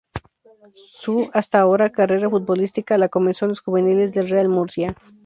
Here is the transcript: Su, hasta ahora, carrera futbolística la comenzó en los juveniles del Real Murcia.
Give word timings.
Su, 0.99 1.29
hasta 1.31 1.59
ahora, 1.59 1.91
carrera 1.91 2.27
futbolística 2.27 2.97
la 2.97 3.09
comenzó 3.09 3.45
en 3.45 3.49
los 3.49 3.61
juveniles 3.61 4.15
del 4.15 4.29
Real 4.29 4.49
Murcia. 4.49 4.95